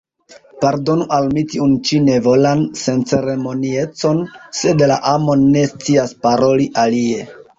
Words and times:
Pardonu 0.63 1.03
al 1.17 1.27
mi 1.35 1.41
tiun 1.51 1.75
ĉi 1.89 1.99
nevolan 2.05 2.63
senceremoniecon, 2.83 4.23
sed 4.63 4.83
la 4.93 4.97
amo 5.13 5.37
ne 5.45 5.63
scias 5.75 6.17
paroli 6.27 6.67
alie. 6.85 7.23